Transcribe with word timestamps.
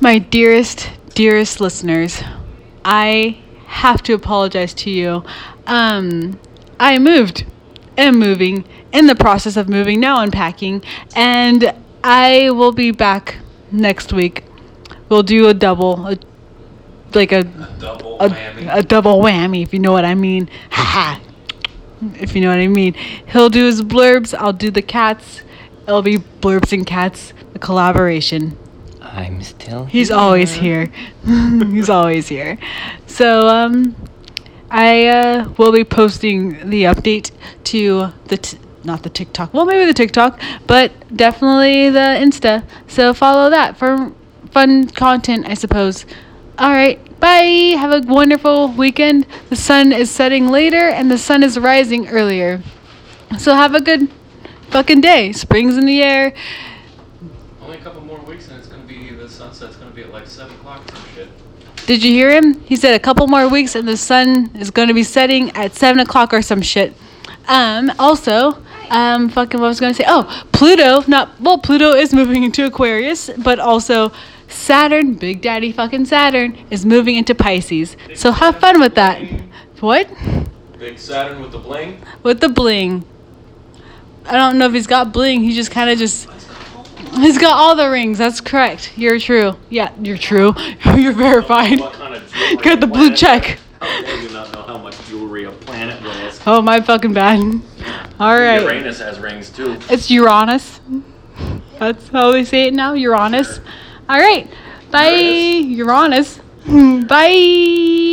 My 0.00 0.18
dearest, 0.18 0.90
dearest 1.14 1.58
listeners, 1.58 2.22
I 2.84 3.38
have 3.66 4.02
to 4.02 4.12
apologize 4.12 4.74
to 4.74 4.90
you. 4.90 5.24
Um, 5.66 6.38
I 6.78 6.98
moved, 6.98 7.46
am 7.96 8.18
moving, 8.18 8.66
in 8.92 9.06
the 9.06 9.14
process 9.14 9.56
of 9.56 9.70
moving, 9.70 9.98
now 9.98 10.20
unpacking, 10.20 10.82
and 11.14 11.74
I 12.04 12.50
will 12.50 12.72
be 12.72 12.90
back 12.90 13.36
next 13.72 14.12
week. 14.12 14.44
We'll 15.08 15.22
do 15.22 15.48
a 15.48 15.54
double, 15.54 16.06
a, 16.06 16.18
like 17.14 17.32
a 17.32 17.44
Double 17.44 18.20
a, 18.20 18.28
whammy. 18.28 18.76
a 18.76 18.82
double 18.82 19.22
whammy, 19.22 19.62
if 19.62 19.72
you 19.72 19.78
know 19.78 19.92
what 19.92 20.04
I 20.04 20.14
mean. 20.14 20.50
Haha. 20.70 21.20
if 22.16 22.34
you 22.34 22.42
know 22.42 22.50
what 22.50 22.58
I 22.58 22.68
mean. 22.68 22.92
He'll 23.28 23.48
do 23.48 23.64
his 23.64 23.80
blurbs, 23.80 24.34
I'll 24.38 24.52
do 24.52 24.70
the 24.70 24.82
cats. 24.82 25.40
It'll 25.88 26.02
be 26.02 26.18
blurbs 26.18 26.72
and 26.72 26.86
cats, 26.86 27.32
the 27.54 27.58
collaboration. 27.58 28.58
I'm 29.16 29.42
still 29.42 29.86
He's 29.86 30.10
always 30.10 30.52
here. 30.52 30.92
He's 31.24 31.88
always 31.88 32.28
here. 32.28 32.58
So 33.06 33.48
um, 33.48 33.96
I 34.70 35.06
uh, 35.06 35.48
will 35.56 35.72
be 35.72 35.84
posting 35.84 36.68
the 36.68 36.82
update 36.84 37.30
to 37.64 38.12
the 38.26 38.36
t- 38.36 38.58
not 38.84 39.02
the 39.02 39.08
TikTok. 39.08 39.54
Well, 39.54 39.64
maybe 39.64 39.86
the 39.86 39.94
TikTok, 39.94 40.38
but 40.66 40.92
definitely 41.16 41.88
the 41.88 41.98
Insta. 41.98 42.62
So 42.88 43.14
follow 43.14 43.48
that 43.48 43.78
for 43.78 44.12
fun 44.50 44.88
content, 44.88 45.46
I 45.48 45.54
suppose. 45.54 46.04
All 46.58 46.70
right. 46.70 47.00
Bye. 47.18 47.74
Have 47.78 47.92
a 47.92 48.06
wonderful 48.06 48.68
weekend. 48.68 49.26
The 49.48 49.56
sun 49.56 49.92
is 49.92 50.10
setting 50.10 50.48
later 50.48 50.88
and 50.90 51.10
the 51.10 51.18
sun 51.18 51.42
is 51.42 51.58
rising 51.58 52.06
earlier. 52.08 52.62
So 53.38 53.54
have 53.54 53.74
a 53.74 53.80
good 53.80 54.10
fucking 54.68 55.00
day. 55.00 55.32
Spring's 55.32 55.78
in 55.78 55.86
the 55.86 56.02
air. 56.02 56.34
Only 57.66 57.78
a 57.78 57.80
couple 57.80 58.00
more 58.02 58.20
weeks 58.20 58.46
and 58.46 58.58
it's 58.58 58.68
gonna 58.68 58.84
be 58.84 59.10
the 59.10 59.28
sunset's 59.28 59.74
gonna 59.74 59.90
be 59.90 60.02
at 60.02 60.12
like 60.12 60.28
seven 60.28 60.54
o'clock 60.54 60.84
or 60.86 60.94
some 60.94 61.04
shit. 61.16 61.28
Did 61.86 62.04
you 62.04 62.12
hear 62.12 62.30
him? 62.30 62.60
He 62.60 62.76
said 62.76 62.94
a 62.94 63.00
couple 63.00 63.26
more 63.26 63.48
weeks 63.48 63.74
and 63.74 63.88
the 63.88 63.96
sun 63.96 64.52
is 64.54 64.70
going 64.70 64.86
to 64.86 64.94
be 64.94 65.02
setting 65.02 65.50
at 65.56 65.74
7 65.74 66.00
o'clock 66.00 66.32
or 66.32 66.42
some 66.42 66.62
shit. 66.62 66.94
Um, 67.46 67.92
also, 67.98 68.62
um, 68.90 69.28
fucking 69.28 69.60
what 69.60 69.66
I 69.66 69.68
was 69.68 69.80
going 69.80 69.94
to 69.94 69.96
say. 69.96 70.04
Oh, 70.06 70.44
Pluto, 70.52 71.02
not, 71.08 71.40
well, 71.40 71.58
Pluto 71.58 71.92
is 71.92 72.12
moving 72.12 72.42
into 72.42 72.66
Aquarius, 72.66 73.30
but 73.38 73.60
also 73.60 74.10
Saturn, 74.48 75.14
Big 75.14 75.42
Daddy 75.42 75.70
fucking 75.70 76.06
Saturn, 76.06 76.56
is 76.70 76.84
moving 76.86 77.16
into 77.16 77.34
Pisces. 77.34 77.96
So 78.14 78.32
have 78.32 78.58
fun 78.58 78.80
with 78.80 78.94
that. 78.96 79.22
What? 79.80 80.08
Big 80.78 80.98
Saturn 80.98 81.40
with 81.40 81.52
the 81.52 81.58
bling. 81.58 82.00
With 82.22 82.40
the 82.40 82.48
bling. 82.48 83.04
I 84.24 84.32
don't 84.32 84.58
know 84.58 84.66
if 84.66 84.72
he's 84.72 84.88
got 84.88 85.12
bling. 85.12 85.42
He 85.42 85.54
just 85.54 85.70
kind 85.70 85.88
of 85.88 85.98
just. 85.98 86.28
He's 87.20 87.38
got 87.38 87.54
all 87.54 87.74
the 87.74 87.88
rings. 87.90 88.18
That's 88.18 88.40
correct. 88.40 88.92
You're 88.96 89.18
true. 89.18 89.56
Yeah, 89.70 89.92
you're 90.00 90.18
true. 90.18 90.54
you're 90.94 91.12
verified. 91.12 91.78
Kind 91.80 92.14
of 92.14 92.62
Got 92.62 92.80
the 92.80 92.86
blue 92.86 93.14
check. 93.14 93.58
How 93.80 94.02
dare 94.02 94.20
you 94.22 94.28
not 94.30 94.52
know 94.52 94.62
how 94.62 94.78
much 94.78 95.02
jewelry 95.06 95.44
a 95.44 95.50
planet 95.50 96.02
wears? 96.02 96.40
Oh, 96.46 96.60
my 96.60 96.80
fucking 96.80 97.12
bad. 97.14 97.40
All 98.20 98.38
right. 98.38 98.60
Uranus 98.60 98.98
has 99.00 99.18
rings 99.18 99.50
too. 99.50 99.78
It's 99.88 100.10
Uranus. 100.10 100.80
That's 101.78 102.08
how 102.08 102.32
they 102.32 102.44
say 102.44 102.68
it 102.68 102.74
now. 102.74 102.92
Uranus. 102.94 103.60
All 104.08 104.18
right. 104.18 104.50
Bye. 104.90 105.10
Uranus. 105.10 106.40
Bye. 106.66 108.05